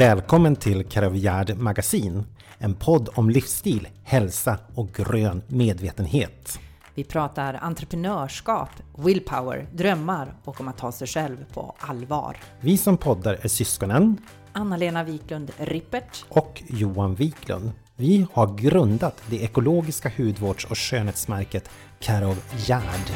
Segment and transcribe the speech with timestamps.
[0.00, 2.24] Välkommen till Karavjärd Magasin,
[2.58, 6.58] en podd om livsstil, hälsa och grön medvetenhet.
[6.94, 12.36] Vi pratar entreprenörskap, willpower, drömmar och om att ta sig själv på allvar.
[12.60, 14.16] Vi som poddar är syskonen
[14.52, 17.70] Anna-Lena Wiklund Rippert och Johan Wiklund.
[17.96, 23.10] Vi har grundat det ekologiska hudvårds och skönhetsmärket Karov Gärd.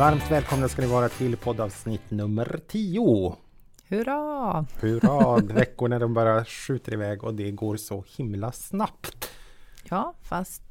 [0.00, 3.36] Varmt välkomna ska ni vara till poddavsnitt nummer 10.
[3.88, 4.66] Hurra!
[4.80, 5.40] Hurra!
[5.40, 9.30] Veckorna de bara skjuter iväg och det går så himla snabbt.
[9.90, 10.62] Ja, fast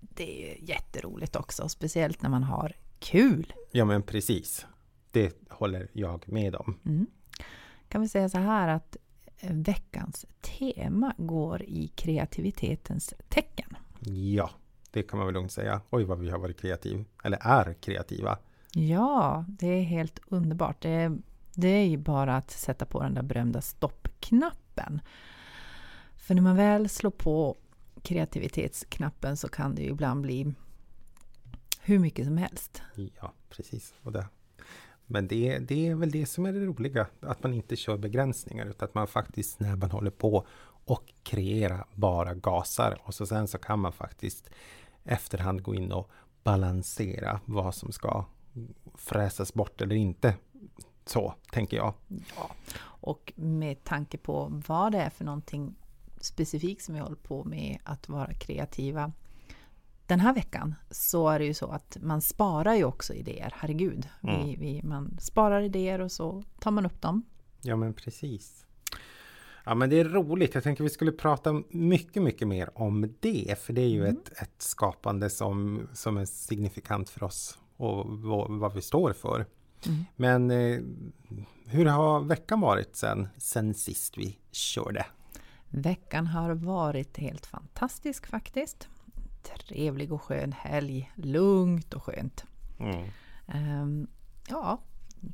[0.00, 3.52] det är jätteroligt också, speciellt när man har kul.
[3.70, 4.66] Ja men precis.
[5.10, 6.78] Det håller jag med om.
[6.86, 7.06] Mm.
[7.88, 8.96] Kan vi säga så här att
[9.50, 13.76] veckans tema går i kreativitetens tecken.
[14.34, 14.50] Ja,
[14.94, 15.80] det kan man väl lugnt säga.
[15.90, 18.38] Oj vad vi har varit kreativa, eller är kreativa.
[18.72, 20.82] Ja, det är helt underbart.
[20.82, 21.18] Det är,
[21.54, 25.00] det är ju bara att sätta på den där berömda stoppknappen.
[26.16, 27.56] För när man väl slår på
[28.02, 30.54] kreativitetsknappen så kan det ju ibland bli
[31.80, 32.82] hur mycket som helst.
[33.20, 33.94] Ja, precis.
[34.02, 34.26] Och det.
[35.06, 38.66] Men det, det är väl det som är det roliga, att man inte kör begränsningar
[38.66, 40.46] utan att man faktiskt när man håller på
[40.84, 44.50] och kreera bara gasar och så sen så kan man faktiskt
[45.04, 46.10] efterhand gå in och
[46.42, 48.24] balansera vad som ska
[48.94, 50.34] fräsas bort eller inte.
[51.06, 51.94] Så tänker jag.
[52.36, 52.50] Ja,
[52.82, 55.74] och med tanke på vad det är för någonting
[56.20, 59.12] specifikt som vi håller på med att vara kreativa
[60.06, 64.08] den här veckan så är det ju så att man sparar ju också idéer, herregud.
[64.22, 64.46] Mm.
[64.46, 67.22] Vi, vi, man sparar idéer och så tar man upp dem.
[67.60, 68.66] Ja men precis.
[69.64, 70.54] Ja men det är roligt.
[70.54, 73.58] Jag tänker vi skulle prata mycket, mycket mer om det.
[73.58, 74.16] För det är ju mm.
[74.16, 79.46] ett, ett skapande som, som är signifikant för oss och vad, vad vi står för.
[79.86, 80.04] Mm.
[80.16, 80.80] Men eh,
[81.66, 85.06] hur har veckan varit sen, sen sist vi körde?
[85.68, 88.88] Veckan har varit helt fantastisk faktiskt.
[89.42, 91.12] Trevlig och skön helg.
[91.14, 92.44] Lugnt och skönt.
[92.78, 93.04] Mm.
[93.82, 94.06] Um,
[94.48, 94.78] ja,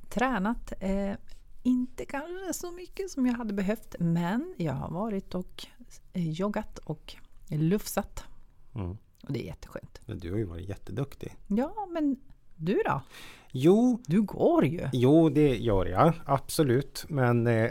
[0.09, 0.73] tränat.
[0.81, 1.13] Eh,
[1.63, 5.67] inte kanske så mycket som jag hade behövt, men jag har varit och
[6.13, 7.15] eh, joggat och
[7.49, 8.25] lufsat.
[8.75, 8.91] Mm.
[9.23, 10.01] Och det är jätteskönt.
[10.07, 11.37] Men du har ju varit jätteduktig.
[11.47, 12.17] Ja, men
[12.57, 13.03] du då?
[13.53, 14.89] Jo, du går ju.
[14.93, 17.05] Jo, det gör jag absolut.
[17.09, 17.71] Men eh,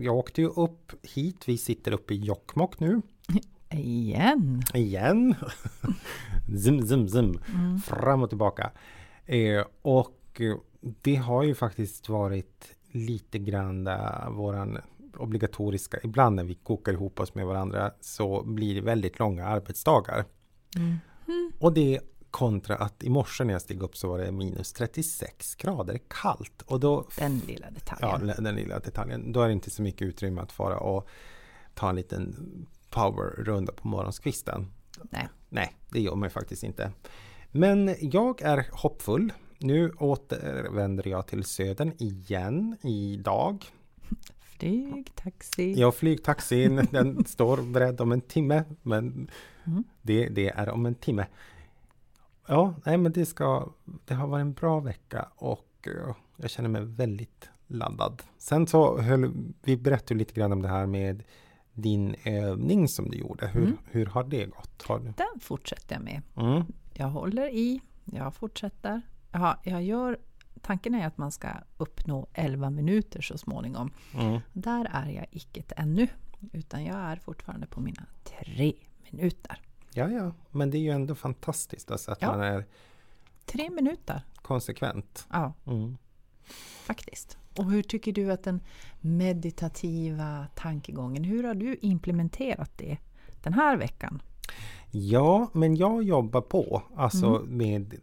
[0.00, 1.48] jag åkte ju upp hit.
[1.48, 3.02] Vi sitter uppe i Jokkmokk nu.
[3.70, 4.62] Igen?
[4.74, 5.34] Igen!
[6.64, 7.40] zum, zum, zum.
[7.54, 7.80] Mm.
[7.80, 8.70] Fram och tillbaka.
[9.26, 10.40] Eh, och
[10.80, 13.88] det har ju faktiskt varit lite grann
[14.36, 14.78] våran
[15.16, 20.24] obligatoriska, ibland när vi kokar ihop oss med varandra så blir det väldigt långa arbetsdagar.
[20.76, 20.96] Mm.
[21.26, 21.52] Mm.
[21.58, 22.00] Och det
[22.30, 26.62] kontra att i morse när jag steg upp så var det minus 36 grader kallt.
[26.62, 28.28] Och då, den lilla detaljen.
[28.28, 29.32] Ja, den lilla detaljen.
[29.32, 31.08] Då är det inte så mycket utrymme att fara och
[31.74, 32.36] ta en liten
[32.90, 34.66] power-runda på morgonskvisten.
[35.10, 35.28] Nej.
[35.48, 36.92] Nej, det gör man faktiskt inte.
[37.52, 39.32] Men jag är hoppfull.
[39.62, 43.64] Nu återvänder jag till södern igen idag.
[44.40, 45.74] Flygtaxi.
[45.76, 46.88] Ja, flygtaxin.
[46.90, 48.64] Den står beredd om en timme.
[48.82, 49.30] Men
[49.64, 49.84] mm.
[50.02, 51.26] det, det, är om en timme.
[52.46, 53.68] Ja, nej men det ska...
[54.04, 58.22] Det har varit en bra vecka och uh, jag känner mig väldigt laddad.
[58.38, 59.32] Sen så höll
[59.62, 61.22] vi berättade lite grann om det här med
[61.72, 63.46] din övning som du gjorde.
[63.46, 63.78] Hur, mm.
[63.90, 64.82] hur har det gått?
[64.82, 65.04] Har du...
[65.04, 66.22] Den fortsätter jag med.
[66.36, 66.62] Mm.
[66.94, 69.02] Jag håller i, jag fortsätter.
[69.32, 70.18] Jag, jag gör,
[70.60, 73.92] tanken är att man ska uppnå 11 minuter så småningom.
[74.14, 74.40] Mm.
[74.52, 76.08] Där är jag icke ännu,
[76.52, 78.72] utan jag är fortfarande på mina tre
[79.10, 79.60] minuter.
[79.94, 82.30] Ja, ja, men det är ju ändå fantastiskt alltså att ja.
[82.30, 82.64] man är
[83.44, 84.22] Tre minuter.
[84.36, 85.26] Konsekvent.
[85.30, 85.96] Ja, mm.
[86.84, 87.38] faktiskt.
[87.56, 88.60] Och hur tycker du att den
[89.00, 92.98] meditativa tankegången, hur har du implementerat det
[93.42, 94.22] den här veckan?
[94.90, 97.56] Ja, men jag jobbar på alltså mm.
[97.56, 98.00] med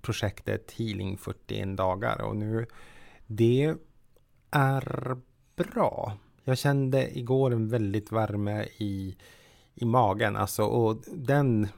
[0.00, 2.66] projektet Healing 41 dagar och nu
[3.26, 3.74] det
[4.50, 5.16] är
[5.56, 6.16] bra.
[6.44, 9.16] Jag kände igår en väldigt värme i,
[9.74, 11.68] i magen alltså och den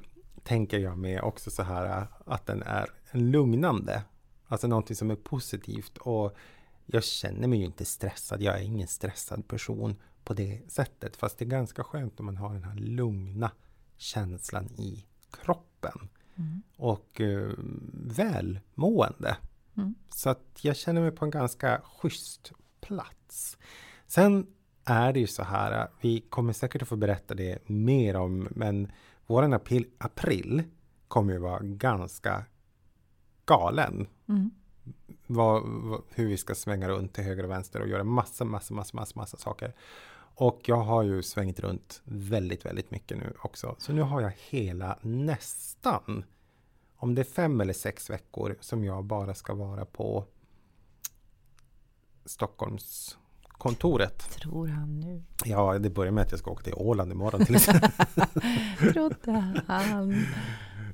[0.43, 4.03] tänker jag med också så här att den är lugnande.
[4.47, 6.37] Alltså någonting som är positivt och
[6.87, 8.43] jag känner mig ju inte stressad.
[8.43, 11.17] Jag är ingen stressad person på det sättet.
[11.17, 13.51] Fast det är ganska skönt om man har den här lugna
[13.97, 16.09] känslan i kroppen.
[16.37, 16.63] Mm.
[16.77, 17.53] Och uh,
[18.05, 19.37] välmående.
[19.77, 19.95] Mm.
[20.09, 23.59] Så att jag känner mig på en ganska schysst plats.
[24.07, 24.47] Sen
[24.85, 28.93] är det ju så här, vi kommer säkert att få berätta det mer om, men
[29.27, 30.63] våran april, april
[31.09, 32.45] kommer ju vara ganska
[33.45, 34.07] galen.
[34.29, 34.51] Mm
[35.27, 38.75] vad, vad, hur vi ska svänga runt till höger och vänster och göra massa, massa,
[38.75, 39.75] massa, massa, massa saker.
[40.37, 43.75] Och jag har ju svängt runt väldigt, väldigt mycket nu också.
[43.79, 46.25] Så nu har jag hela nästan,
[46.97, 50.25] om det är fem eller sex veckor som jag bara ska vara på
[52.25, 53.19] Stockholms
[53.49, 54.19] kontoret.
[54.31, 55.23] Tror han nu.
[55.45, 57.91] Ja, det börjar med att jag ska åka till Åland imorgon till exempel.
[58.93, 60.13] Trodde han.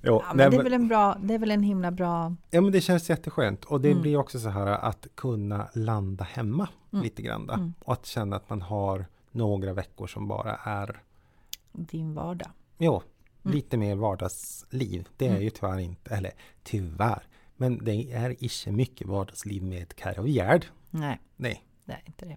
[0.02, 2.34] Jo, Ja, men det är väl en bra, det är väl en himla bra...
[2.50, 4.02] Ja men det känns jätteskönt och det Mm.
[4.02, 7.02] blir också så här att kunna landa hemma Mm.
[7.02, 7.50] lite grann.
[7.50, 7.74] Mm.
[7.84, 11.02] Och att känna att man har några veckor som bara är
[11.72, 12.48] din vardag.
[12.78, 13.02] jo,
[13.44, 13.54] Mm.
[13.56, 15.08] lite mer vardagsliv.
[15.16, 15.42] Det är Mm.
[15.42, 16.32] ju tyvärr inte, eller
[16.62, 17.22] tyvärr,
[17.56, 19.94] men det är inte mycket vardagsliv med
[20.26, 20.66] Gerd.
[20.90, 21.64] Nej, Nej.
[21.84, 22.36] det är inte det.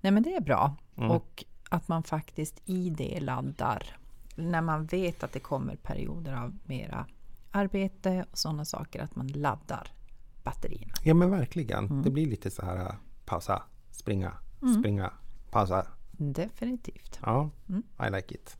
[0.00, 0.76] Nej, men det är bra.
[0.96, 1.10] Mm.
[1.10, 3.96] Och att man faktiskt i det laddar.
[4.36, 7.06] När man vet att det kommer perioder av mera
[7.50, 9.88] arbete och sådana saker, att man laddar
[10.42, 10.94] batterierna.
[11.04, 11.84] Ja men verkligen.
[11.84, 12.02] Mm.
[12.02, 14.80] Det blir lite så här äh, pausa, springa, Mm.
[14.80, 15.12] springa,
[15.50, 15.86] pausa.
[16.12, 17.18] Definitivt.
[17.22, 17.82] Ja, Mm.
[18.08, 18.56] I like it.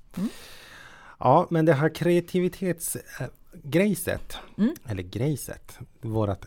[1.21, 1.31] Mm.
[1.31, 4.75] Ja, men det här kreativitetsgrejset, Mm.
[4.87, 6.47] eller grejset, vårat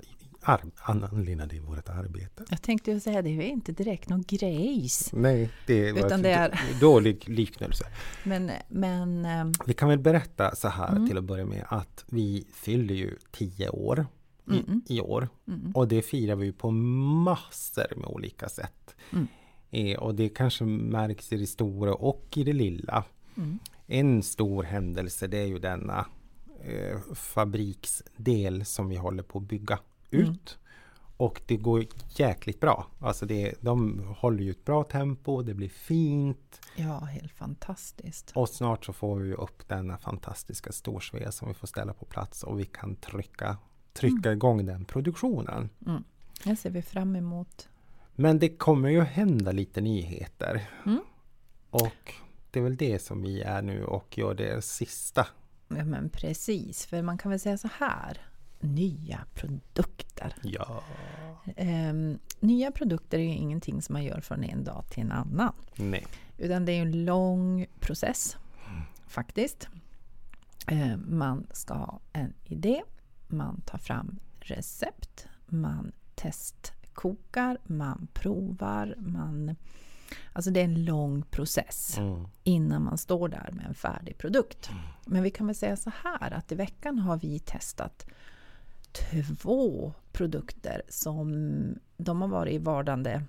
[1.47, 2.45] det är vårt arbete.
[2.49, 5.09] Jag tänkte säga det är inte direkt någon grejs.
[5.13, 7.85] Nej, det var Utan det är- dålig liknelse.
[8.23, 11.07] Men, men ehm, Vi kan väl berätta så här Mm.
[11.07, 14.05] till att börja med att vi fyller ju tio år
[14.51, 14.81] i, Mm.
[14.87, 15.29] i år.
[15.47, 18.95] mm, Och det firar vi på massor med olika sätt.
[19.13, 19.27] Mm.
[19.71, 23.03] Eh, och det kanske märks i det stora och i det lilla.
[23.87, 26.05] Mm, En stor händelse det är ju denna
[26.63, 29.79] eh, fabriksdel som vi håller på att bygga
[30.11, 30.29] Mm.
[30.31, 30.57] ut.
[31.17, 31.85] Och det går
[32.15, 32.87] jäkligt bra.
[32.99, 36.61] Alltså det, de håller ju ett bra tempo, det blir fint.
[36.75, 38.31] ja, helt fantastiskt.
[38.35, 42.43] Och snart så får vi upp denna fantastiska storsvea som vi får ställa på plats
[42.43, 43.57] och vi kan trycka,
[43.93, 45.69] trycka igång den produktionen.
[45.85, 46.03] Mm.
[46.43, 47.69] Det ser vi fram emot.
[48.15, 50.69] Men det kommer ju hända lite nyheter.
[50.85, 50.99] Mm.
[51.69, 52.13] Och
[52.51, 55.27] det är väl det som vi är nu och gör det sista.
[55.67, 58.21] Ja, men precis, för man kan väl säga så här.
[58.59, 60.35] Nya produkter.
[60.43, 60.83] Ja.
[61.55, 65.53] Ehm, nya produkter är ju ingenting som man gör från en dag till en annan.
[65.75, 66.07] Nej.
[66.37, 68.37] Utan det är en lång process
[69.07, 69.67] faktiskt.
[70.67, 72.83] Ehm, man ska ha en idé,
[73.27, 79.55] man tar fram recept, man testkokar, man provar, man...
[80.33, 82.27] Alltså det är en lång process Mm.
[82.43, 84.69] innan man står där med en färdig produkt.
[85.05, 88.05] Men vi kan väl säga så här att i veckan har vi testat
[88.91, 91.29] två produkter som
[91.97, 93.23] de har varit i vardande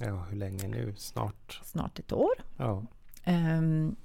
[0.00, 0.94] Ja, hur länge nu?
[0.96, 1.60] Snart.
[1.64, 2.32] snart ett år.
[2.56, 2.82] Ja.
[3.24, 3.96] Ehm,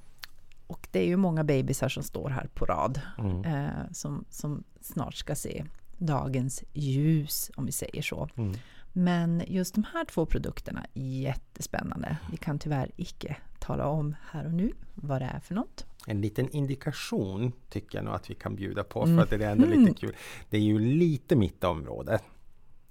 [0.68, 3.46] och det är ju många bebisar som står här på rad Mm.
[3.46, 5.66] eh, som, som snart ska se
[5.98, 8.30] dagens ljus, om vi säger så.
[8.36, 8.54] Mm.
[8.98, 12.18] Men just de här två produkterna, jättespännande.
[12.32, 15.86] Vi kan tyvärr icke tala om här och nu vad det är för något.
[16.08, 19.16] En liten indikation tycker jag nog att vi kan bjuda på Mm.
[19.16, 20.16] för att det är ändå lite kul.
[20.50, 22.20] Det är ju lite mitt område.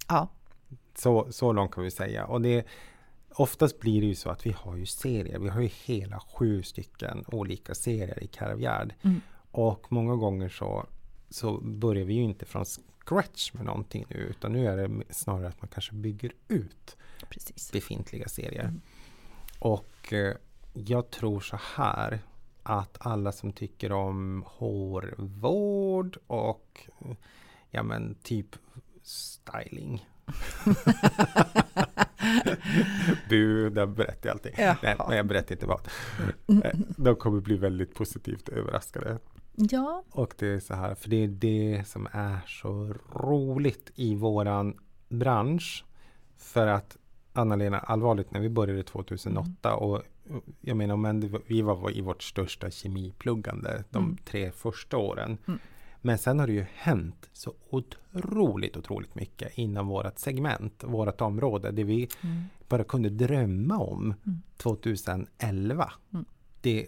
[0.08, 0.29] Ja,
[0.94, 2.26] Så, så långt kan vi säga.
[2.26, 2.66] Och det,
[3.35, 5.38] oftast blir det ju så att vi har ju serier.
[5.38, 8.95] Vi har ju hela sju stycken olika serier i Caravgard.
[9.02, 9.21] Mm.
[9.50, 10.87] Och många gånger så,
[11.31, 12.64] så börjar vi ju inte från
[13.07, 14.17] scratch med någonting nu.
[14.17, 16.97] Utan nu är det snarare att man kanske bygger ut
[17.29, 17.73] precis.
[17.73, 18.65] befintliga serier.
[18.65, 18.81] Mm.
[19.59, 20.35] Och eh,
[20.73, 22.21] jag tror så här
[22.63, 27.17] att alla som tycker om hårvård och eh,
[27.71, 28.57] ja men typ
[29.03, 30.09] styling.
[33.29, 34.55] Bu, där berättar jag allting.
[34.59, 34.77] Jaha.
[34.83, 35.81] Nej, men jag berättar inte vad.
[36.65, 39.19] Eh, De kommer bli väldigt positivt överraskade.
[39.57, 44.15] Ja, Och det är så här, för det är det som är så roligt i
[44.15, 45.85] våran bransch.
[46.39, 46.97] För att
[47.33, 50.03] Anna-Lena, allvarligt när vi började 2008 och
[50.61, 54.17] jag menar, men vi var i vårt största kemipluggande de Mm.
[54.25, 55.39] tre första åren.
[55.47, 55.59] Mm.
[56.01, 61.71] Men sen har det ju hänt så otroligt, otroligt mycket inom vårt segment, vårt område,
[61.71, 62.43] det vi mm.
[62.69, 64.43] bara kunde drömma om Mm.
[64.57, 65.93] 2011.
[66.13, 66.25] Mm.
[66.61, 66.87] Det,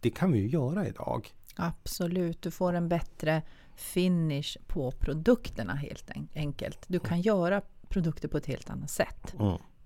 [0.00, 1.30] det kan vi ju göra idag.
[1.58, 2.42] Absolut.
[2.42, 3.42] Du får en bättre
[3.76, 6.84] finish på produkterna helt en- enkelt.
[6.86, 9.34] Du kan göra produkter på ett helt annat sätt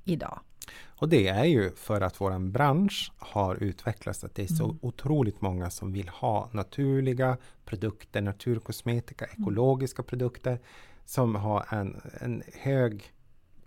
[0.04, 0.40] idag.
[0.86, 4.24] Och det är ju för att våran bransch har utvecklats.
[4.24, 4.78] Att det är så Mm.
[4.82, 9.42] otroligt många som vill ha naturliga produkter, naturkosmetika, Mm.
[9.42, 10.60] ekologiska produkter.
[11.04, 13.12] Som har en, en hög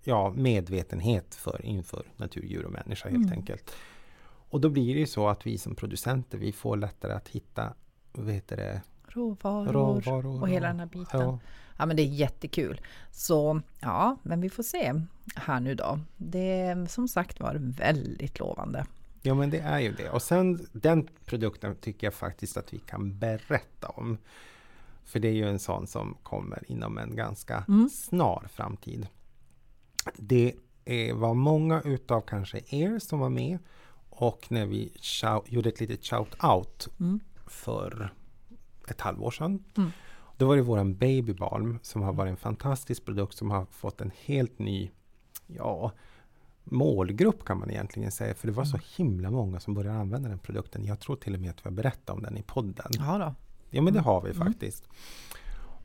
[0.03, 3.39] ja, medvetenhet för inför natur, djur och människa helt Mm.
[3.39, 3.71] enkelt.
[4.49, 7.73] Och då blir det ju så att vi som producenter, vi får lättare att hitta
[8.17, 11.21] vad heter det, råvaror, råvaror och hela den här biten.
[11.21, 11.39] Ja.
[11.77, 11.85] ja.
[11.85, 12.81] men det är jättekul.
[13.11, 14.93] Så ja, men vi får se
[15.35, 15.99] här nu då.
[16.17, 18.85] Det är som sagt var väldigt lovande.
[19.21, 20.09] Ja men det är ju det.
[20.09, 24.17] Och sen den produkten tycker jag faktiskt att vi kan berätta om.
[25.05, 27.89] För det är ju en sån som kommer inom en ganska mm.
[27.89, 29.07] snar framtid.
[30.15, 30.53] Det
[31.13, 33.59] var många utav kanske er som var med
[34.09, 37.19] och när vi shout, gjorde ett litet shout-out mm.
[37.45, 38.13] För
[38.87, 39.63] ett halvår sedan.
[39.77, 39.91] Mm.
[40.37, 44.11] Då var det våran babybalm som har varit en fantastisk produkt som har fått en
[44.25, 44.91] helt ny
[45.47, 45.91] ja,
[46.63, 48.35] målgrupp kan man egentligen säga.
[48.35, 48.85] För det var så mm.
[48.95, 50.85] himla många som började använda den produkten.
[50.85, 52.91] Jag tror till och med att vi har berättat om den i podden.
[52.91, 53.35] Ja, då.
[53.69, 54.05] ja men det mm.
[54.05, 54.47] har vi mm.
[54.47, 54.87] faktiskt.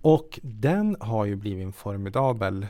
[0.02, 2.66] Och den har ju blivit en formidabel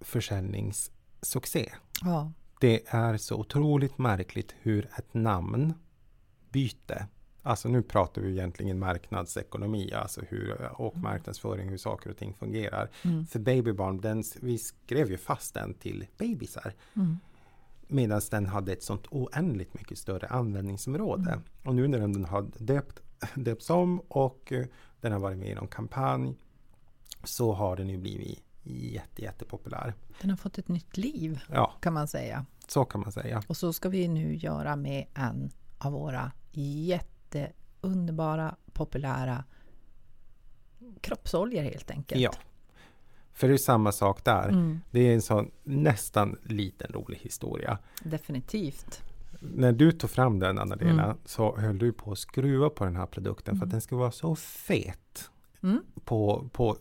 [0.00, 1.72] försäljningssuccé.
[2.02, 2.32] Ja.
[2.60, 7.06] Det är så otroligt märkligt hur ett namnbyte
[7.46, 12.90] Alltså nu pratar vi egentligen marknadsekonomi, alltså hur, och marknadsföring, hur saker och ting fungerar.
[13.02, 13.26] Mm.
[13.26, 16.74] För Babybarn, den, vi skrev ju fast den till bebisar.
[16.96, 17.18] Mm.
[17.88, 21.30] Medan den hade ett sånt oändligt mycket större användningsområde.
[21.30, 21.42] Mm.
[21.64, 23.00] Och nu när den har döpt,
[23.34, 24.64] döpts om och uh,
[25.00, 26.34] den har varit med i någon kampanj
[27.24, 29.94] så har den ju blivit jätte, jättepopulär.
[30.20, 31.74] Den har fått ett nytt liv ja.
[31.80, 32.46] kan man säga.
[32.68, 33.42] Så kan man säga.
[33.46, 36.32] Och så ska vi nu göra med en av våra
[37.38, 39.44] jätteunderbara, populära
[41.00, 42.20] kroppsoljor helt enkelt.
[42.20, 42.32] Ja.
[43.32, 44.48] För det är samma sak där.
[44.48, 44.80] Mm.
[44.90, 47.78] Det är en sån nästan liten rolig historia.
[48.02, 49.02] Definitivt.
[49.40, 51.16] När du tog fram den Anna-Lena mm.
[51.24, 53.58] så höll du på att skruva på den här produkten mm.
[53.58, 53.72] för att mm.
[53.72, 55.30] den ska vara så fet.
[55.62, 55.82] Mm.
[56.04, 56.76] På, på,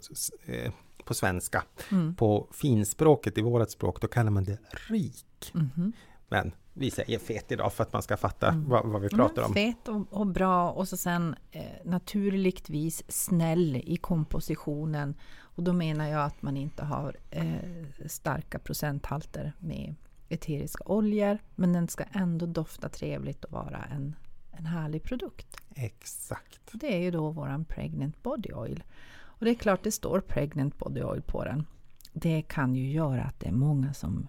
[0.45, 0.73] eh,
[1.05, 1.63] på svenska.
[1.91, 2.15] Mm.
[2.15, 5.51] På finspråket i vårt språk då kallar man det rik.
[5.53, 5.91] Mm-hmm.
[6.27, 8.69] Men vi säger fet idag för att man ska fatta mm.
[8.69, 9.53] vad, vad, vi pratar mm, om.
[9.53, 15.15] Fet och, och, bra och så sen eh, naturligtvis snäll i kompositionen.
[15.39, 19.95] Och då menar jag att man inte har eh, starka procenthalter med
[20.29, 21.37] eteriska oljor.
[21.55, 24.15] Men den ska ändå dofta trevligt och vara en,
[24.51, 25.57] en härlig produkt.
[25.75, 26.61] Exakt.
[26.73, 28.83] Det är ju då våran Pregnant Body Oil.
[29.21, 31.65] Och det är klart det står Pregnant Body Oil på den.
[32.13, 34.27] Det kan ju göra att det är många som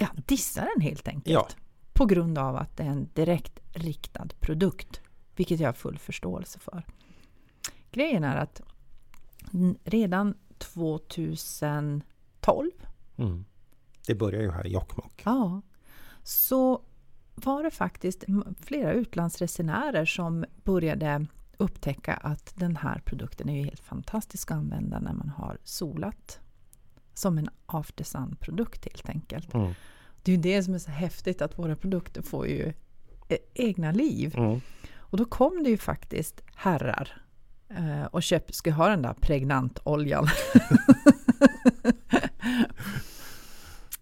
[0.00, 1.34] ja, dissar den helt enkelt.
[1.34, 1.48] Ja.
[1.92, 5.00] På grund av att det är en direkt riktad produkt.
[5.36, 6.86] Vilket jag har full förståelse för.
[7.90, 8.62] Grejen är att
[9.84, 12.70] redan 2012
[13.16, 13.44] mm.
[14.06, 15.22] Det börjar ju här i Jokkmokk.
[15.24, 15.62] Ja.
[16.22, 16.82] Så
[17.34, 18.24] var det faktiskt
[18.60, 21.26] flera utlandsresenärer som började
[21.56, 26.40] upptäcka att den här produkten är ju helt fantastisk att använda när man har solat.
[27.20, 29.54] Som en after sun-produkt helt enkelt.
[29.54, 29.74] Mm.
[30.22, 32.72] Det är ju det som är så häftigt att våra produkter får ju
[33.28, 34.34] e-, egna liv.
[34.36, 34.60] Mm.
[34.96, 37.22] Och då kom det ju faktiskt herrar
[37.68, 40.26] eh, och köp, ska ha den där pregnantoljan.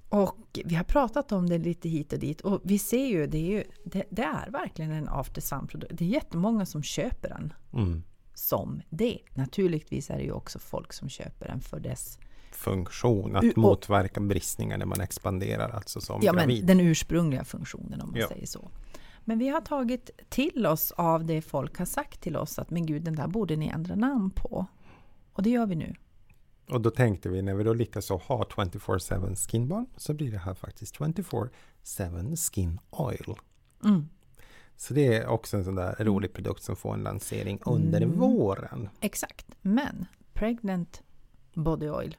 [0.09, 3.39] och vi har pratat om det lite hit och dit och vi ser ju, det
[3.39, 5.99] är, ju, det, det är verkligen en after sun-produkt.
[5.99, 8.03] Det är jättemånga som köper den mm.
[8.35, 9.19] som det.
[9.35, 12.19] Naturligtvis är det ju också folk som köper den för dess
[12.59, 16.67] funktion, att U motverka bristningar när man expanderar, alltså som ja, gravid.
[16.67, 18.29] Men den ursprungliga funktionen om man ja.
[18.29, 18.71] säger så.
[19.25, 22.87] Men vi har tagit till oss av det folk har sagt till oss att men
[22.87, 24.67] gud, den där borde ni ändra namn på.
[25.33, 25.95] Och det gör vi nu.
[26.71, 30.55] Och då tänkte vi när vi då likaså har 24-7 skinbarn så blir det här
[30.55, 33.35] faktiskt 24-7 skin oil.
[33.85, 34.09] Mm.
[34.77, 38.19] Så det är också en sån där rolig produkt som får en lansering under mm.
[38.19, 38.89] våren.
[39.01, 41.03] Exakt, men Pregnant
[41.55, 42.17] Body Oil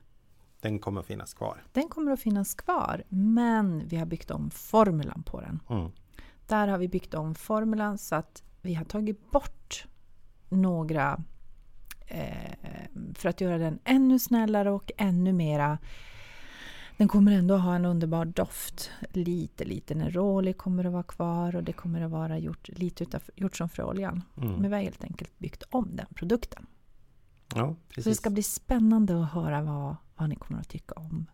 [0.62, 1.64] den kommer att finnas kvar.
[1.72, 5.60] Den kommer att finnas kvar, men vi har byggt om formulan på den.
[5.70, 5.92] Mm.
[6.48, 9.86] Där har vi byggt om formulan så att vi har tagit bort
[10.50, 11.24] några
[12.08, 12.54] eh,
[13.14, 15.78] för att göra den ännu snällare och ännu mera
[17.00, 18.92] den kommer ändå ha en underbar doft.
[19.14, 23.24] Lite, lite neroli kommer att vara kvar och det kommer att vara gjort, lite utav,
[23.36, 24.22] gjort som fröoljan.
[24.38, 24.54] Mm.
[24.54, 26.66] Men vi har helt enkelt byggt om den produkten.
[27.56, 28.04] Ja, precis.
[28.04, 31.26] Så det ska bli spännande att höra vad, vad ni kommer att tycka om,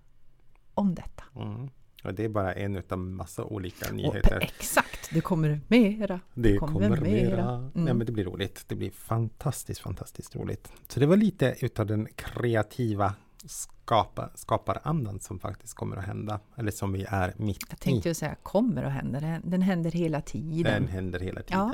[0.74, 1.24] om detta.
[1.36, 1.70] Mm.
[2.04, 4.38] Och det är bara en av massa olika nyheter.
[4.38, 6.20] Och, exakt, det kommer mera.
[6.34, 7.50] Det, det kommer, kommer, mera.
[7.52, 7.72] Mm.
[7.74, 8.66] Nej, men det blir roligt.
[8.68, 10.72] Det blir fantastiskt, fantastiskt roligt.
[10.88, 13.14] Så det var lite utav den kreativa
[13.46, 16.40] skapa, skaparandan som faktiskt kommer att hända.
[16.56, 17.66] Eller som vi är mitt i.
[17.70, 18.14] Jag tänkte i.
[18.14, 19.20] säga kommer att hända.
[19.20, 20.74] Den, den händer hela tiden.
[20.74, 21.60] Den händer hela tiden.
[21.60, 21.74] Ja.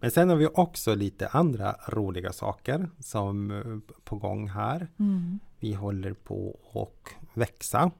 [0.00, 4.88] Men sen har vi också lite andra roliga saker som eh, på gång här.
[4.98, 5.38] Mm.
[5.58, 7.90] Vi håller på att växa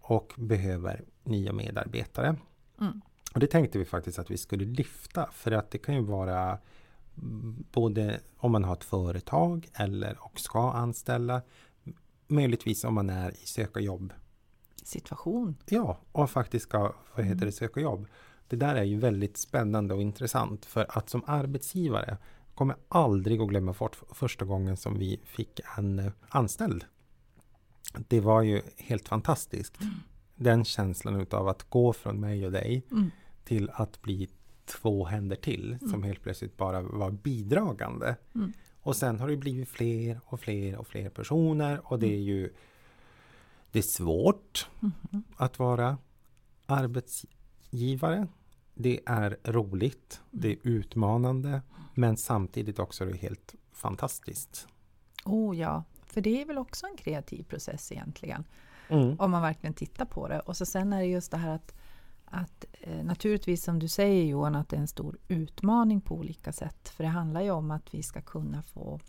[0.00, 2.36] och behöver nya medarbetare.
[2.80, 3.00] Mm.
[3.34, 6.58] Och det tänkte vi faktiskt att vi skulle lyfta för att det kan ju vara
[7.72, 11.42] både om man har ett företag eller och ska anställa.
[12.26, 14.12] Möjligtvis om man är i söka jobb.
[14.84, 15.56] Situation.
[15.66, 18.06] Ja, och faktiskt ska vad heter det, söka jobb.
[18.48, 22.16] Det där är ju väldigt spännande och intressant för att som arbetsgivare
[22.54, 26.84] kommer aldrig att glömma bort första gången som vi fick en eh, anställd.
[28.08, 29.80] Det var ju helt fantastiskt.
[29.80, 29.94] Mm.
[30.34, 33.10] Den känslan utav att gå från mig och dig mm.
[33.44, 34.28] till att bli
[34.64, 35.92] två händer till mm.
[35.92, 38.16] som helt plötsligt bara var bidragande.
[38.34, 38.52] Mm.
[38.80, 42.24] Och sen har det blivit fler och fler och fler personer och det är mm.
[42.24, 42.50] ju
[43.72, 45.22] det är svårt mm-hmm.
[45.36, 45.98] att vara
[47.74, 48.26] arbetsgivare.
[48.74, 51.62] Det är roligt, det är utmanande
[51.94, 54.68] men samtidigt också är det helt fantastiskt.
[55.24, 58.44] Oh ja, för det är väl också en kreativ process egentligen.
[58.88, 59.16] Mm.
[59.20, 60.40] Om man verkligen tittar på det.
[60.40, 61.74] Och så sen är det just det här att,
[62.24, 66.52] att eh, naturligtvis som du säger Johan, att det är en stor utmaning på olika
[66.52, 66.88] sätt.
[66.88, 69.00] För det handlar ju om att vi ska kunna få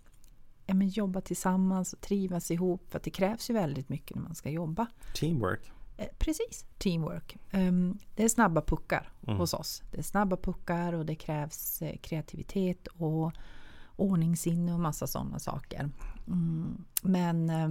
[0.66, 2.90] ja, men jobba tillsammans och trivas ihop.
[2.90, 4.86] För det krävs ju väldigt mycket när man ska jobba.
[5.14, 5.72] Teamwork.
[5.96, 7.36] Eh, precis, teamwork.
[7.52, 9.38] Um, det är snabba puckar mm.
[9.38, 9.82] hos oss.
[9.90, 13.32] Det är snabba puckar och det krävs eh, kreativitet och
[13.96, 15.90] ordningssinne och massa sådana saker.
[16.26, 17.50] Mm, men...
[17.50, 17.70] Eh,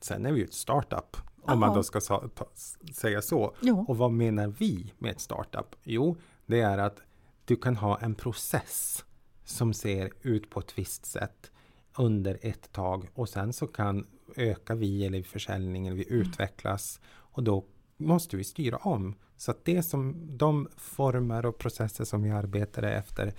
[0.00, 1.56] Sen är vi ju ett startup, om aha.
[1.56, 2.48] man då ska sa, ta,
[2.94, 3.54] säga så.
[3.60, 3.84] Jo.
[3.88, 5.76] Och vad menar vi med ett startup?
[5.82, 7.02] Jo, det är att
[7.44, 9.04] du kan ha en process
[9.44, 11.50] som ser ut på ett visst sätt
[11.98, 16.20] under ett tag och sen så kan öka vi eller försäljningen, vi mm.
[16.20, 17.00] utvecklas
[17.38, 17.64] och då
[17.96, 19.14] måste vi styra om.
[19.36, 23.32] Så att det som de former och processer som vi arbetade efter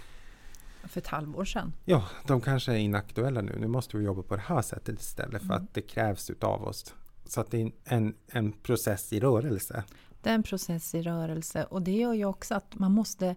[0.84, 1.74] för ett halvår sedan.
[1.86, 3.58] Ja, de kanske är inaktuella nu.
[3.60, 5.64] Nu måste vi jobba på det här sättet istället för mm.
[5.64, 6.96] att det krävs utav oss.
[7.26, 9.84] Så att det är en, en process i rörelse.
[10.22, 13.36] Det är en process i rörelse och det gör ju också att man måste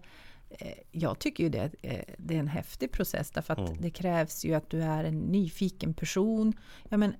[0.49, 3.81] eh, jag tycker ju det, eh, det är en häftig process därför att mm.
[3.81, 6.53] det krävs ju att du är en nyfiken person.
[6.89, 7.15] Ja, men,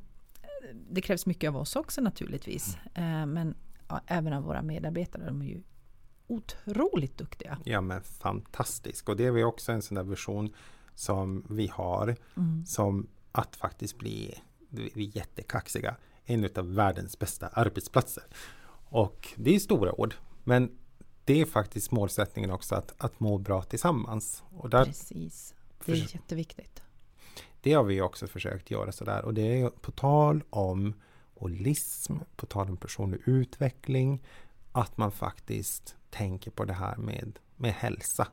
[0.73, 2.77] det krävs mycket av oss också naturligtvis.
[2.93, 3.33] Mm.
[3.33, 3.55] Men
[3.87, 5.25] ja, även av våra medarbetare.
[5.25, 5.63] De är ju
[6.27, 7.57] otroligt duktiga.
[7.63, 9.09] Ja men fantastiskt.
[9.09, 10.53] Och det är också en sån där version
[10.95, 12.15] som vi har.
[12.37, 12.65] Mm.
[12.65, 15.95] Som att faktiskt bli, vi är jättekaxiga,
[16.25, 18.23] en av världens bästa arbetsplatser.
[18.89, 20.15] Och det är stora ord.
[20.43, 20.77] Men
[21.25, 24.43] det är faktiskt målsättningen också att, att må bra tillsammans.
[24.49, 25.55] Och där Precis.
[25.85, 26.82] Det är jätteviktigt.
[27.63, 29.25] Det har vi också försökt göra sådär.
[29.25, 30.93] Och det är på tal om
[31.35, 34.23] holism, på tal om personlig utveckling,
[34.71, 38.27] att man faktiskt tänker på det här med, med hälsa.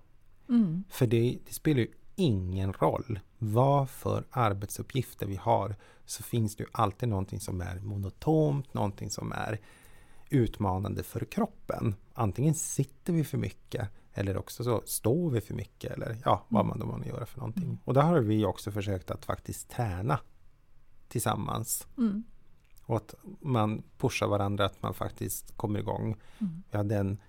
[0.48, 0.84] Mm.
[0.88, 6.62] För det, det, spelar ju ingen roll vad för arbetsuppgifter vi har så finns det
[6.62, 9.60] ju alltid någonting som är monotont, någonting som är
[10.30, 11.94] utmanande för kroppen.
[12.14, 16.66] Antingen sitter vi för mycket eller också så står vi för mycket eller ja, vad
[16.66, 17.64] man då man gör för någonting.
[17.64, 17.78] Mm.
[17.84, 20.18] Och där har vi också försökt att faktiskt träna
[21.08, 21.86] tillsammans.
[21.98, 22.24] Mm.
[22.82, 26.16] Och att man pushar varandra, att man faktiskt kommer igång.
[26.38, 26.62] Mm.
[26.70, 27.20] Vi hade en,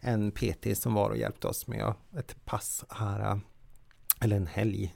[0.00, 3.40] en PT som var och hjälpte oss med ett pass här,
[4.20, 4.94] eller en helg,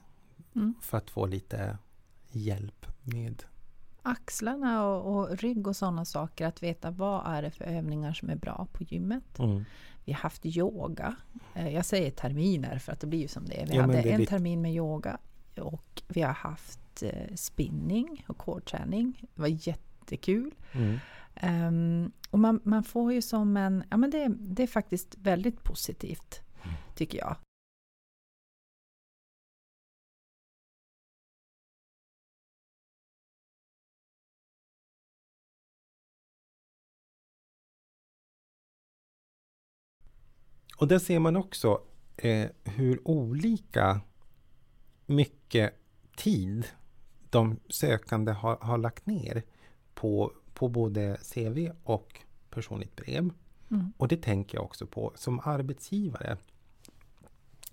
[0.55, 0.75] mm.
[0.81, 1.79] för att få lite
[2.31, 3.43] hjälp med
[4.03, 6.47] axlarna och, och, rygg och sådana saker.
[6.47, 9.38] Att veta vad är det för övningar som är bra på gymmet.
[9.38, 9.64] Mm.
[10.05, 11.17] Vi har haft yoga.
[11.55, 13.67] Eh, jag säger terminer för att det blir ju som det är.
[13.67, 15.19] Vi ja, hade en termin med yoga
[15.57, 19.27] och vi har haft eh, spinning och core-träning.
[19.35, 20.55] Det var jättekul.
[20.73, 20.99] Mm.
[21.43, 23.85] Um, och man, man, får ju som en...
[23.91, 26.77] Ja, men det, det är faktiskt väldigt positivt, mm.
[26.95, 27.37] tycker jag.
[40.81, 41.83] Och där ser man också
[42.16, 44.01] eh, hur olika
[45.07, 45.75] mycket
[46.16, 46.66] tid
[47.31, 49.43] de sökande har, har lagt ner
[49.95, 53.31] på, på både CV och personligt brev.
[53.71, 53.93] Mm.
[53.97, 56.37] Och det tänker jag också på som arbetsgivare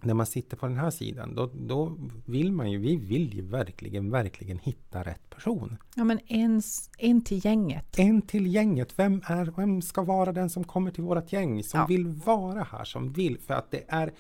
[0.02, 3.42] när man sitter på den här sidan, då, då vill man ju, vi vill ju
[3.42, 5.78] verkligen, verkligen hitta rätt person.
[5.96, 6.62] Ja, men en,
[6.98, 8.00] en till gänget.
[8.00, 9.00] En till gänget.
[9.00, 11.86] Vem, är, vem ska vara den som kommer till vårt gäng, som ja.
[11.86, 14.14] vill vara här, som vill, för att det är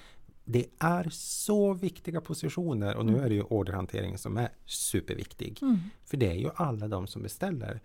[0.49, 3.25] det är så viktiga positioner och nu mm.
[3.25, 5.59] är det ju orderhanteringen som är superviktig.
[5.61, 5.77] Mm.
[6.05, 7.81] För det är ju alla de som beställer.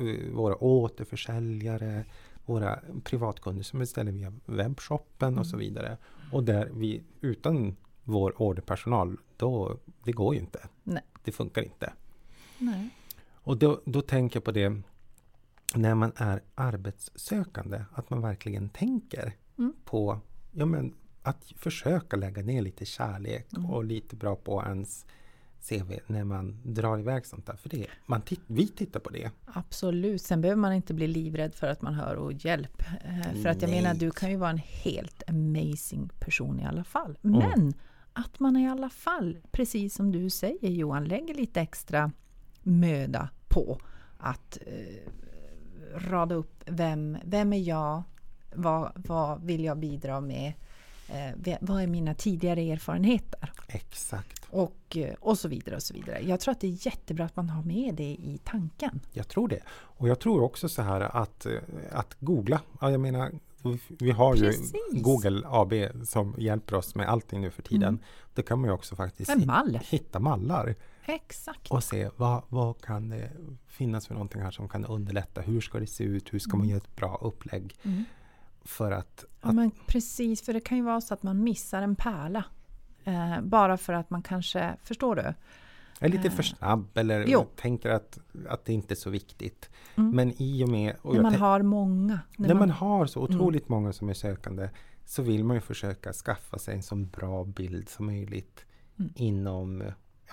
[0.00, 2.04] Uh, våra återförsäljare,
[2.48, 5.40] våra privatkunder som beställer via webbshoppen mm.
[5.40, 5.66] och så mm.
[5.68, 5.96] vidare.
[6.32, 10.68] Och där vi utan vår orderpersonal, då, det går ju inte.
[10.82, 11.02] Nej.
[11.24, 11.92] Det funkar inte.
[12.58, 12.90] Nej.
[13.32, 14.82] Och då, då tänker jag på det
[15.74, 19.74] när man är arbetssökande, att man verkligen tänker mm.
[19.84, 20.20] på
[20.52, 23.70] ja, men, att försöka lägga ner lite kärlek Mm.
[23.70, 25.06] och lite bra på ens
[25.68, 27.56] CV när man drar iväg sånt där.
[27.56, 29.30] För det, man titt, vi tittar på det.
[29.44, 30.22] Absolut.
[30.22, 32.82] Sen behöver man inte bli livrädd för att man hör och hjälp.
[33.04, 33.82] Eh, För att jag Nej.
[33.82, 37.18] menar, du kan ju vara en helt amazing person i alla fall.
[37.24, 37.38] Mm.
[37.38, 37.74] Men
[38.12, 42.12] att man i alla fall, precis som du säger Johan, lägger lite extra
[42.62, 43.80] möda på
[44.18, 45.10] att eh,
[46.10, 48.02] rada upp vem, vem är jag?
[48.54, 50.52] Vad, vad vill jag bidra med?
[51.08, 53.52] Eh, vad är mina tidigare erfarenheter?
[53.68, 54.46] Exakt.
[54.50, 56.20] Och, eh, och så vidare och så vidare.
[56.20, 59.00] Jag tror att det är jättebra att man har med det i tanken.
[59.12, 59.60] Jag tror det.
[59.70, 61.52] Och jag tror också så här att, eh,
[61.92, 62.60] att googla.
[62.80, 63.32] Ja, jag menar,
[63.98, 64.72] vi har ju Precis.
[64.92, 65.72] Google AB
[66.06, 67.88] som hjälper oss med allting nu för tiden.
[67.88, 68.00] Mm.
[68.34, 69.78] Då kan man ju också faktiskt mall.
[69.84, 70.74] hitta mallar
[71.06, 71.70] Exakt.
[71.70, 73.30] och se vad, vad kan det
[73.66, 75.40] finnas för någonting här som kan underlätta.
[75.40, 76.34] Hur ska det se ut?
[76.34, 76.70] Hur ska man Mm.
[76.70, 77.74] göra ett bra upplägg?
[77.82, 78.04] Mm.
[78.68, 81.82] För att, Ja, att men precis, för det kan ju vara så att man missar
[81.82, 82.44] en pärla.
[83.04, 85.34] Eh, bara för att man kanske, förstår du?
[86.00, 87.46] är lite för snabb eller Jo.
[87.56, 89.70] tänker att, att det inte är så viktigt.
[89.96, 90.10] Mm.
[90.16, 90.96] Men i och med...
[91.02, 92.20] Och När man har många.
[92.36, 93.36] När när man, man har så Mm.
[93.36, 94.68] otroligt många som är sökande
[95.04, 98.64] så vill man ju försöka skaffa sig en så bra bild som möjligt
[98.98, 99.12] Mm.
[99.16, 99.82] inom,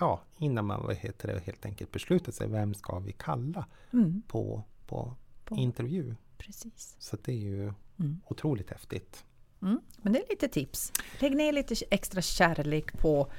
[0.00, 4.22] ja, innan man vad heter det, helt enkelt beslutar sig vem ska vi kalla mm,
[4.28, 6.14] på, på, På- intervju.
[6.38, 6.96] precis.
[6.98, 8.20] Så det är ju Mm.
[8.26, 9.24] otroligt häftigt.
[9.62, 9.80] Mm.
[9.96, 10.92] Men det är lite tips.
[11.20, 13.32] Lägg ner lite extra kärlek på,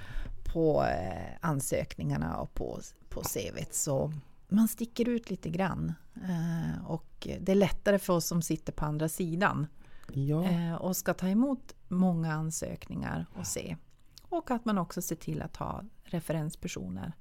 [0.54, 4.13] på eh, ansökningarna och på, på CVt så
[4.48, 5.93] man sticker ut lite grann.
[6.15, 9.67] Eh, och det är lättare för oss som sitter på andra sidan
[10.13, 13.78] Ja, eh, och ska ta emot många ansökningar och se.
[14.22, 17.13] Och att man också ser till att ha referenspersoner.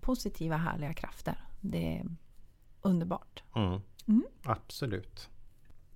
[0.00, 1.44] Positiva, härliga krafter.
[1.60, 2.06] Det är
[2.82, 3.42] underbart.
[3.56, 3.80] mm.
[4.08, 4.22] Mm.
[4.42, 5.28] absolut.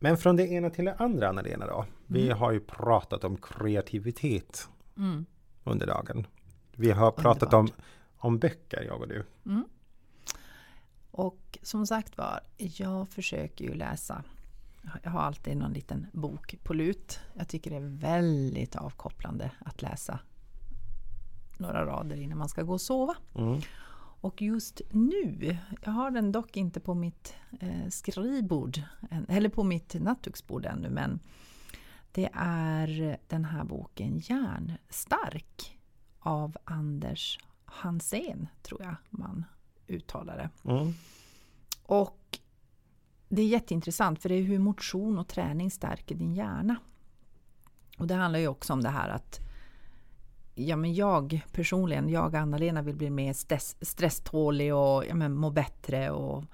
[0.02, 1.84] Men från det ena till det andra Anna-Lena då.
[2.06, 2.38] Vi Mm.
[2.38, 5.26] har ju pratat om kreativitet Mm.
[5.64, 6.26] under dagen.
[6.76, 7.68] Vi har pratat om,
[8.16, 9.24] om böcker, jag och du.
[9.46, 9.64] Mm.
[11.10, 14.24] Och som sagt var, jag försöker ju läsa.
[15.02, 17.20] Jag har alltid någon liten bok på lut.
[17.34, 20.18] Jag tycker det är väldigt avkopplande att läsa
[21.58, 23.14] några rader innan man ska gå och sova.
[24.22, 28.80] Och just nu, jag har den dock inte på mitt eh, skrivbord,
[29.28, 31.20] eller på mitt nattduksbord ännu, men
[32.12, 35.78] det är den här boken Järnstark
[36.18, 39.44] av Anders Hansén, tror jag man
[39.86, 40.70] uttalar det.
[40.70, 40.92] Mm.
[41.82, 42.38] Och
[43.28, 46.76] det är jätteintressant för det är hur motion och träning stärker din hjärna.
[47.98, 49.40] Och det handlar ju också om det här att
[50.54, 55.50] ja, men jag personligen, jag Anna-Lena vill bli mer stress, stresstålig och ja, men, må
[55.50, 56.44] bättre och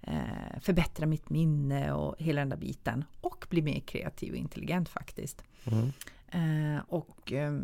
[0.00, 3.04] eh, förbättra mitt minne och hela den där biten.
[3.20, 5.44] Och bli mer kreativ och intelligent faktiskt.
[5.64, 5.92] Mm.
[6.28, 7.60] Eh, och eh,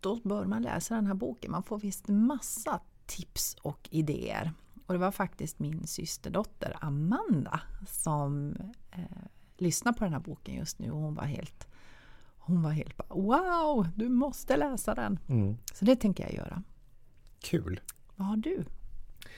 [0.00, 1.50] då bör man läsa den här boken.
[1.50, 4.52] Man får visst massa tips och idéer.
[4.86, 8.56] Och det var faktiskt min systerdotter Amanda som
[8.90, 9.02] eh,
[9.56, 11.68] lyssnar på den här boken just nu och hon var helt
[12.44, 15.18] hon var helt bara wow, du måste läsa den.
[15.28, 15.56] Mm.
[15.74, 16.62] Så det tänker jag göra.
[17.40, 17.80] Kul.
[18.16, 18.64] Vad har du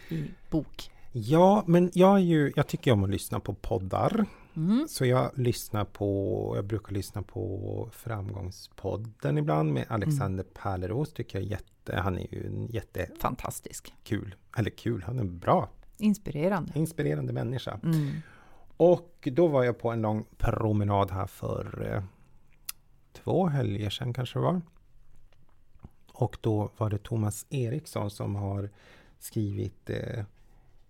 [0.09, 0.91] i bok?
[1.13, 4.27] Ja, men jag, är ju, jag tycker om att lyssna på poddar.
[4.57, 4.87] Mm.
[4.89, 11.13] Så jag lyssnar på, jag brukar lyssna på Framgångspodden ibland med Alexander Pärleros.
[11.13, 13.95] Tycker jag jätte, han är ju en jättekul, Fantastisk.
[14.57, 16.73] eller kul, han är en bra, Inspirerande.
[16.75, 17.81] inspirerande människa.
[17.83, 18.11] Mm.
[18.77, 22.03] Och då var jag på en lång promenad här för eh,
[23.15, 24.61] två helger sedan kanske det var.
[26.13, 28.71] Och då var det Thomas Eriksson som har
[29.19, 30.25] skrivit eh,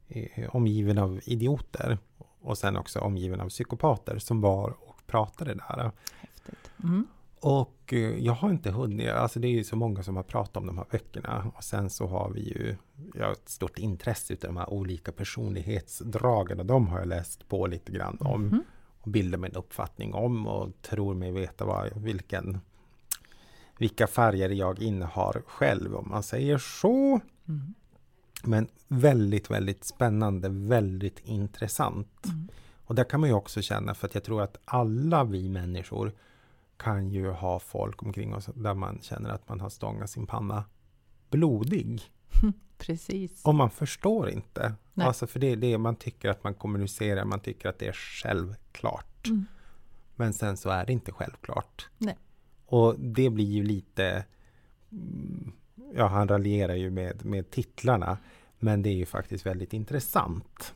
[0.08, 1.98] eh, Omgiven av idioter
[2.40, 5.90] och sen också Omgiven av psykopater som var och pratade där.
[6.20, 6.70] Häftigt.
[6.82, 7.06] Mm.
[7.40, 10.56] Och eh, jag har inte hunnit, alltså det är ju så många som har pratat
[10.56, 12.76] om de här böckerna och sen så har vi ju
[13.14, 17.48] jag har ett stort intresse utav de här olika personlighetsdragen och de har jag läst
[17.48, 18.62] på lite grann om Mhm.
[19.04, 22.60] Och bildar mig en uppfattning om och tror mig veta vad, vilken
[23.78, 27.20] vilka färger jag innehar själv om man säger så.
[27.48, 27.74] Mm.
[28.44, 32.26] Men väldigt, väldigt spännande, väldigt intressant.
[32.26, 32.48] Mm.
[32.86, 36.12] Och där kan man ju också känna för att jag tror att alla vi människor
[36.76, 40.64] kan ju ha folk omkring oss där man känner att man har stångat sin panna
[41.30, 42.02] blodig.
[42.78, 43.44] Precis.
[43.44, 44.74] Och man förstår inte.
[44.94, 45.06] Nej.
[45.06, 47.92] Alltså för det är det man tycker att man kommunicerar, man tycker att det är
[47.92, 49.26] självklart.
[49.26, 49.44] Mm.
[50.16, 51.88] Men sen så är det inte självklart.
[51.98, 52.18] Nej.
[52.66, 54.24] Och det blir ju lite,
[54.92, 55.52] mm,
[55.94, 58.18] ja han raljerar ju med, med titlarna.
[58.58, 60.74] Men det är ju faktiskt väldigt intressant.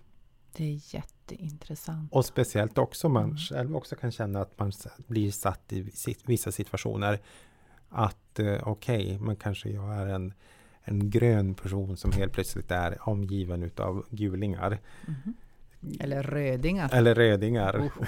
[0.56, 2.12] Det är jätteintressant.
[2.12, 4.72] Och speciellt också man själv också kan känna att man
[5.06, 5.92] blir satt i
[6.24, 7.18] vissa situationer
[7.88, 10.34] att eh, okej, okay, men kanske jag är en,
[10.88, 14.78] en grön person som helt plötsligt är omgiven utav gulingar.
[15.06, 15.34] Mm.
[16.00, 16.90] Eller rödingar.
[16.94, 17.78] Eller rödingar.
[17.80, 18.04] Oh.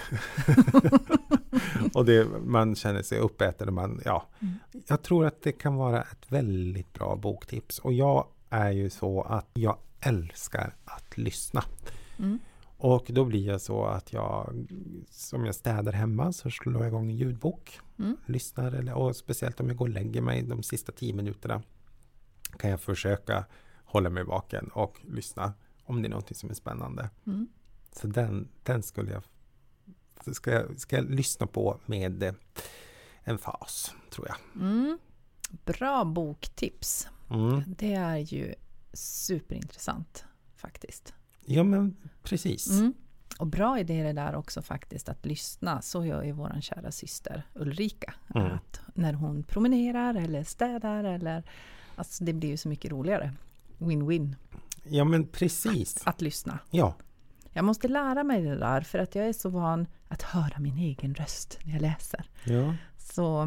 [1.94, 3.74] och det, man känner sig uppäten.
[3.74, 4.26] Man, ja.
[4.40, 4.54] Mm.
[4.86, 7.78] Jag tror att det kan vara ett väldigt bra boktips.
[7.78, 11.64] Och jag är ju så att jag älskar att lyssna.
[12.18, 12.38] Mm.
[12.76, 14.66] Och då blir jag så att jag,
[15.10, 17.80] som jag städar hemma, så slår jag igång en ljudbok.
[17.98, 18.16] Mm.
[18.26, 21.62] Lyssnar, eller, och speciellt om jag går och lägger mig de sista tio minuterna
[22.58, 23.44] kan jag försöka
[23.84, 25.52] hålla mig vaken och lyssna
[25.84, 27.10] om det är någonting som är spännande.
[27.26, 27.48] Mm.
[27.92, 29.22] Så den, den skulle jag
[30.34, 32.34] ska, jag ska jag lyssna på med
[33.22, 34.62] en fas, tror jag.
[34.62, 34.98] Mm.
[35.64, 37.08] Bra boktips.
[37.30, 37.62] Mm.
[37.66, 38.54] Det är ju
[38.92, 40.24] superintressant
[40.56, 41.14] faktiskt.
[41.44, 42.70] Ja, men precis.
[42.70, 42.94] Mm.
[43.38, 45.82] Och bra idé är det där också faktiskt att lyssna.
[45.82, 48.14] Så gör ju vår kära syster Ulrika.
[48.34, 48.52] Mm.
[48.52, 51.44] Att när hon promenerar eller städar eller...
[52.00, 53.32] Alltså det blir ju så mycket roligare.
[53.78, 54.36] Win-win.
[54.84, 55.96] Ja men precis.
[55.96, 56.58] Att, att, lyssna.
[56.70, 56.94] Ja.
[57.52, 60.78] Jag måste lära mig det där för att jag är så van att höra min
[60.78, 62.24] egen röst när jag läser.
[62.44, 62.74] Ja.
[62.98, 63.40] Så,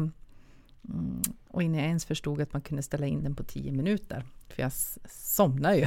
[0.88, 4.24] mm, och innan jag ens förstod att man kunde ställa in den på tio minuter.
[4.48, 4.72] För jag
[5.08, 5.86] somnar ju.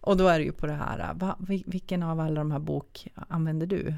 [0.00, 3.08] och då är det ju på det här, va, vilken av alla de här bok
[3.28, 3.94] använder du?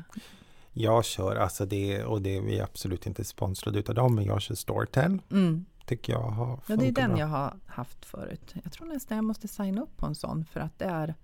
[0.73, 4.43] Jag kör, alltså det, och det är vi absolut inte sponsrade utav dem, men jag
[4.43, 5.19] kör Storytel.
[5.31, 5.65] Mm.
[5.87, 7.19] Tycker jag har Ja, det är den bra.
[7.19, 8.55] jag har haft förut.
[8.63, 11.15] Jag tror nästan jag måste signa upp på en sån, för att det är,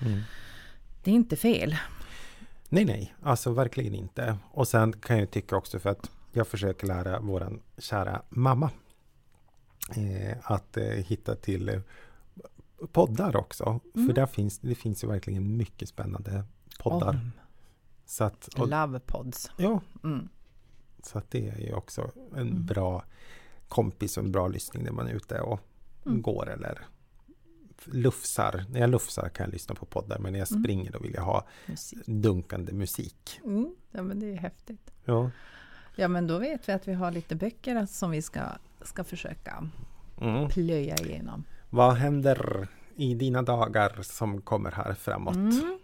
[0.00, 0.20] mm.
[1.02, 1.76] det är inte fel.
[2.68, 4.38] Nej, nej, alltså verkligen inte.
[4.50, 8.70] Och sen kan jag tycka också för att jag försöker lära våran kära mamma
[9.96, 11.80] eh, att eh, hitta till eh,
[12.92, 13.80] poddar också.
[13.94, 14.06] Mm.
[14.06, 16.44] För där finns, det finns ju verkligen mycket spännande
[16.78, 17.08] poddar.
[17.08, 17.32] Om.
[18.06, 19.50] Så att, och, Love pods.
[19.56, 19.80] Ja.
[20.04, 20.28] Mm.
[21.02, 22.66] Så att det är ju också en mm.
[22.66, 23.04] bra
[23.68, 25.60] kompis och en bra lyssning när man är ute och
[26.06, 26.22] mm.
[26.22, 26.86] går eller
[27.84, 28.64] lufsar.
[28.70, 30.62] När jag lufsar kan jag lyssna på poddar men när jag mm.
[30.62, 32.06] springer då vill jag ha musik.
[32.06, 33.40] dunkande musik.
[33.44, 33.74] Mm.
[33.90, 34.90] Ja men det är häftigt.
[35.04, 35.30] Ja.
[35.96, 38.40] Ja men då vet vi att vi har lite böcker som vi ska,
[38.82, 39.68] ska försöka
[40.20, 40.48] mm.
[40.48, 41.44] plöja igenom.
[41.70, 45.34] Vad händer i dina dagar som kommer här framåt?
[45.36, 45.78] Mm.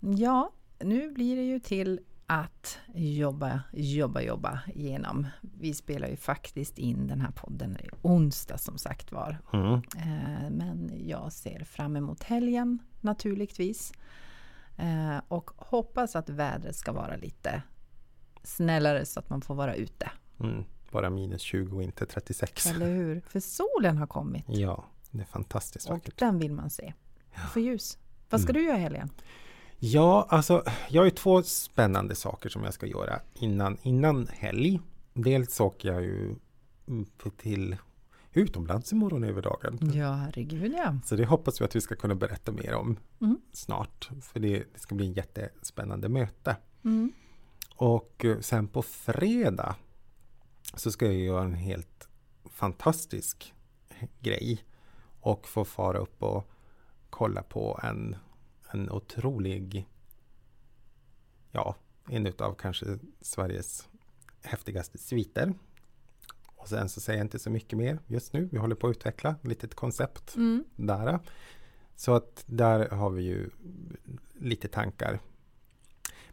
[0.00, 5.26] Ja, nu blir det ju till att jobba, jobba, jobba igenom.
[5.40, 9.38] Vi spelar ju faktiskt in den här podden i onsdag som sagt var.
[9.52, 9.74] Mm.
[9.74, 13.92] Eh, men jag ser fram emot helgen naturligtvis.
[14.76, 17.62] Eh, och hoppas att vädret ska vara lite
[18.42, 20.10] snällare så att man får vara ute.
[20.40, 20.64] Mm.
[20.90, 22.66] Bara minus 20 och inte 36.
[22.66, 23.20] Eller hur?
[23.20, 24.44] För solen har kommit.
[24.48, 26.08] Ja, det är fantastiskt vackert.
[26.08, 26.92] Och den vill man se.
[27.52, 27.98] Få ljus.
[28.30, 28.62] Vad ska mm.
[28.62, 29.10] du göra i helgen?
[29.78, 34.80] Ja, alltså jag har ju två spännande saker som jag ska göra innan, innan helg.
[35.14, 36.34] Dels åker jag ju
[37.36, 37.76] till
[38.32, 39.90] utomlands imorgon över dagen.
[39.94, 40.98] Ja, herregud ja.
[41.04, 43.40] Så det hoppas vi att vi ska kunna berätta mer om mm.
[43.52, 44.10] snart.
[44.22, 46.56] För det, det, ska bli en jättespännande möte.
[46.84, 47.12] Mm.
[47.76, 49.76] Och eh, sen på fredag
[50.74, 52.08] så ska jag göra en helt
[52.44, 53.54] fantastisk
[54.20, 54.64] grej
[55.20, 56.50] och få fara upp och
[57.10, 58.16] kolla på en
[58.76, 59.86] en otrolig,
[61.52, 61.76] ja,
[62.08, 63.88] en utav kanske Sveriges
[64.42, 65.54] häftigaste sviter.
[66.56, 68.48] Och sen så säger jag inte så mycket mer just nu.
[68.52, 70.64] Vi håller på att utveckla ett litet koncept mm.
[70.76, 71.18] där.
[71.96, 73.50] Så att där har vi ju
[74.34, 75.20] lite tankar.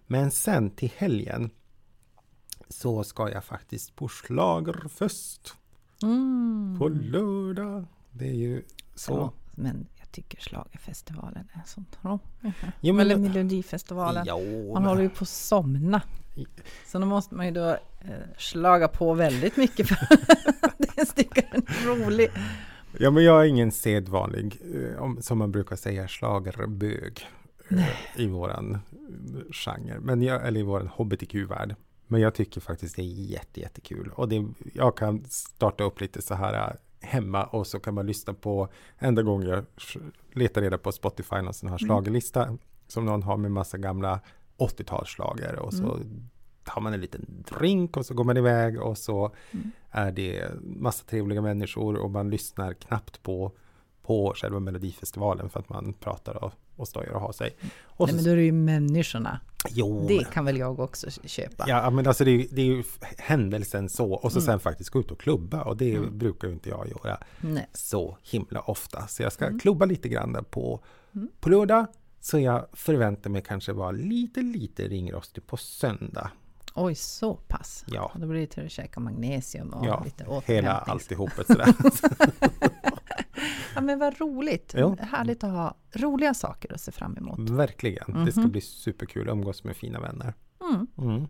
[0.07, 1.49] Men sen till helgen
[2.69, 5.55] så ska jag faktiskt på schlagerfest.
[6.01, 6.75] Mm.
[6.79, 7.85] På lördag.
[8.11, 8.63] Det är ju
[8.95, 9.13] så.
[9.13, 11.97] Ja, men tycker slagerfestivalen är sånt.
[12.01, 12.19] Ja.
[12.81, 14.25] Jo, men, Eller Melodifestivalen.
[14.27, 16.01] Jo, man håller ju på att somna.
[16.85, 17.77] Så då måste man ju då eh,
[18.37, 20.19] slaga på väldigt mycket för att
[20.95, 21.41] det ska
[21.85, 22.29] rolig.
[22.97, 27.27] Ja, men jag är ingen sedvanlig, eh, som man brukar säga, slagerbög
[27.69, 28.79] eh, i våran
[29.51, 31.75] genre, men jag, eller i våran hbtq-värld.
[32.07, 34.11] Men jag tycker faktiskt det är jätte, jättekul.
[34.15, 38.33] Och det, jag kan starta upp lite så här hemma och så kan man lyssna
[38.33, 38.67] på,
[38.99, 39.65] enda gången jag
[40.33, 41.87] letar reda på Spotify, någon sån här mm.
[41.87, 44.19] slagerlista som någon har med massa gamla
[44.57, 46.29] 80-talsslager och så mm.
[46.63, 49.71] tar man en liten drink och så går man iväg och så mm.
[49.91, 53.51] är det massa trevliga människor och man lyssnar knappt på
[54.03, 57.55] på själva Melodifestivalen för att man pratar och, och stojar och har sig.
[57.83, 59.39] Och Nej, så, men då är det ju människorna.
[59.69, 61.65] Jo, det kan väl jag också köpa.
[61.67, 62.83] Ja, men alltså det är, det är ju
[63.17, 64.45] händelsen så och så mm.
[64.45, 66.17] sen faktiskt gå ut och klubba och det mm.
[66.17, 67.67] brukar ju inte jag göra Nej.
[67.73, 69.07] så himla ofta.
[69.07, 69.59] Så jag ska mm.
[69.59, 70.79] klubba lite grann på
[71.15, 71.29] mm.
[71.39, 71.85] på lördag.
[72.21, 76.31] Så jag förväntar mig kanske vara lite, lite ringrostig på söndag.
[76.75, 77.85] Oj, så pass?
[77.87, 78.11] Ja.
[78.15, 81.73] Då blir det till att käka magnesium och ja, lite hela alltihopet sådär.
[83.75, 84.73] ja men vad roligt!
[84.77, 84.97] Jo.
[85.01, 87.49] Härligt att ha roliga saker att se fram emot.
[87.49, 88.03] Verkligen!
[88.07, 88.25] Mm -hmm.
[88.25, 88.51] Det ska Mhm.
[88.51, 90.33] bli superkul att umgås med fina vänner.
[90.73, 90.87] Mm.
[90.97, 91.27] Mm.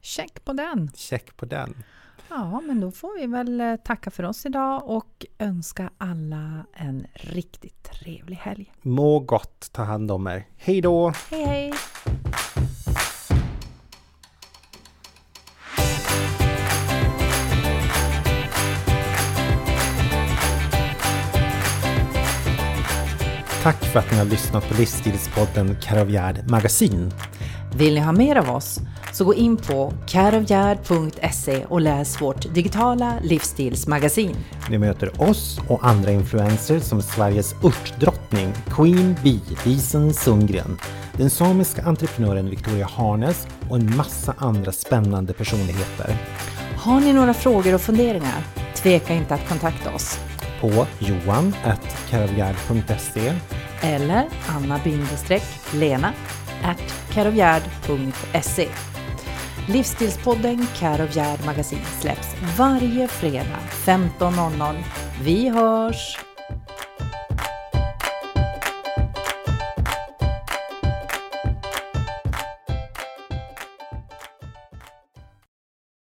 [0.00, 0.90] Check på den!
[0.94, 1.84] Check på den!
[2.30, 7.06] Ja, men då får vi väl eh, tacka för oss idag och önska alla en
[7.14, 8.72] riktigt trevlig helg.
[8.82, 10.46] Må gott, ta hand om er.
[10.56, 11.12] Hej då!
[11.30, 11.72] Hej hej!
[23.62, 27.12] Tack för att ni har lyssnat på livsstilspodden Karavjärd Magasin.
[27.76, 28.80] Vill ni ha mer av oss
[29.12, 34.36] så gå in på careofgärd.se och läs vårt digitala livsstilsmagasin.
[34.70, 40.78] Ni möter oss och andra influencers som Sveriges örtdrottning Queen Bee Lisen Sundgren,
[41.12, 46.16] den samiska entreprenören Victoria Harnes och en massa andra spännande personligheter.
[46.76, 48.44] Har ni några frågor och funderingar?
[48.74, 50.18] Tveka inte att kontakta oss.
[50.60, 53.34] På johan.karovgard.se
[53.82, 56.12] Eller anna-lena
[57.14, 58.68] karovgard.se
[59.68, 64.74] Livsstilspodden Care Magasin släpps varje fredag 15.00.
[65.22, 66.27] Vi hörs!